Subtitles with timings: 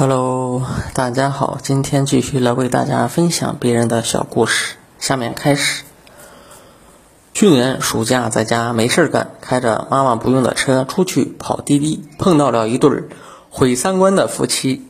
[0.00, 0.62] Hello，
[0.94, 4.76] 大家好，今天继续来为大家分享别人的小故事。
[4.98, 5.82] 下面开始。
[7.34, 13.10] 去年暑假在家没事干，开着妈妈不用的车出去跑滴滴，碰到了一对
[13.50, 14.88] 毁三观的夫妻。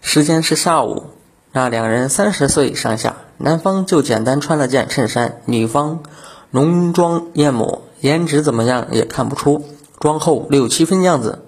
[0.00, 1.10] 时间是下午，
[1.52, 6.00] 那两人三十岁上下，男方就简单穿了件衬衫，女方
[6.50, 9.64] 浓妆艳抹，颜值怎么样也看不出，
[10.00, 11.44] 妆后六七分样子。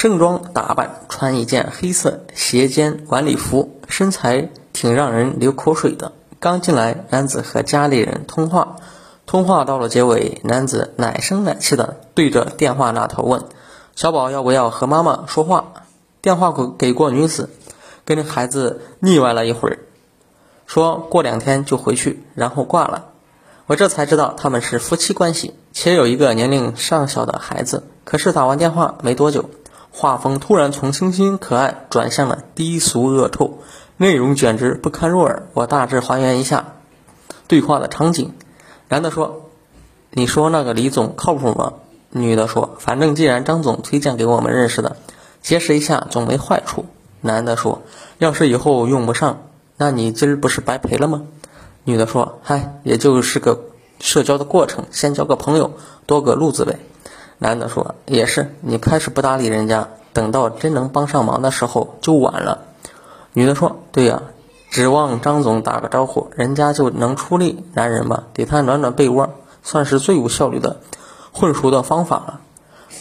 [0.00, 6.12] 盛装打扮，穿一件黑色斜肩晚礼服，身材挺让人流口水的。
[6.38, 8.76] 刚进来，男子和家里人通话，
[9.26, 13.44] 通话到了结尾，男子奶声奶气的对着电话那头问
[13.94, 15.74] ：“小宝要不要和妈妈说话？”
[16.22, 17.50] 电话给给过女子，
[18.06, 19.80] 跟孩子腻歪了一会儿，
[20.64, 23.08] 说过两天就回去，然后挂了。
[23.66, 27.84] 我这才知道他们是夫妻关系，且有一个年龄尚小的孩子。
[28.04, 29.50] 可是打完电话没多久。
[29.92, 33.58] 画风突然从清新可爱转向了低俗恶臭，
[33.96, 35.48] 内容简直不堪入耳。
[35.52, 36.74] 我大致还原一下
[37.48, 38.32] 对话的场景：
[38.88, 39.50] 男的说
[40.10, 41.74] ：“你说那个李总靠谱吗？”
[42.12, 44.96] 女的说：“反正既然张总推荐给我们认识的，
[45.42, 46.86] 结识一下总没坏处。”
[47.20, 47.82] 男的说
[48.18, 49.42] ：“要是以后用不上，
[49.76, 51.22] 那你今儿不是白赔了吗？”
[51.84, 53.64] 女的说：“嗨，也就是个
[53.98, 55.72] 社交的过程，先交个朋友，
[56.06, 56.78] 多个路子呗。”
[57.42, 62.66] 男的说：“也是，你开始不搭理人家，等到真能帮上忙的时候就晚了。”
[63.32, 64.20] 女的说：“对呀，
[64.70, 69.30] 指望张总打个招呼，人家就能出力，男人嘛，给他暖暖被窝，
[69.62, 70.80] 算是最有效率的
[71.32, 72.40] 混熟的方法了。”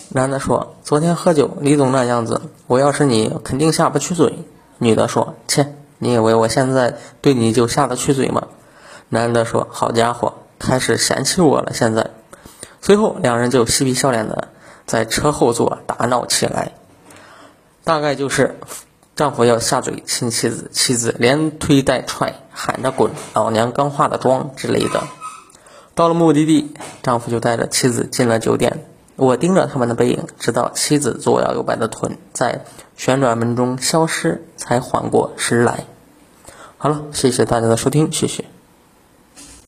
[0.07, 4.39] 男的说：“昨天喝酒，李总那样子，我要是你，肯定下不去嘴。”
[4.79, 8.43] 女的说：“切，你以为我现在对你就下得去嘴吗？”
[9.09, 12.11] 男的说：“好家伙，开始嫌弃我了，现在。”
[12.81, 14.49] 随后，两人就嬉皮笑脸的
[14.85, 16.71] 在车后座打闹起来，
[17.83, 18.59] 大概就是
[19.15, 25.03] 丈夫要下嘴亲妻子，妻子连推带踹，喊着滚，老娘刚化的妆之类的。
[25.93, 28.85] 到了目的地，丈夫就带着妻子进了酒店。
[29.17, 32.63] 我盯着他们的背影，直到妻子左摇右摆的臀在
[32.95, 35.83] 旋转门中消失，才缓过神来。
[36.77, 38.45] 好了，谢谢大家的收听，谢谢。